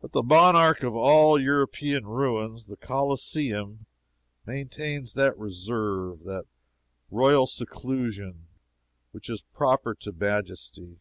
But 0.00 0.10
the 0.10 0.22
monarch 0.24 0.82
of 0.82 0.96
all 0.96 1.38
European 1.40 2.06
ruins, 2.08 2.66
the 2.66 2.76
Coliseum, 2.76 3.86
maintains 4.44 5.14
that 5.14 5.38
reserve 5.38 6.22
and 6.22 6.30
that 6.30 6.46
royal 7.12 7.46
seclusion 7.46 8.48
which 9.12 9.30
is 9.30 9.42
proper 9.54 9.94
to 9.94 10.10
majesty. 10.10 10.98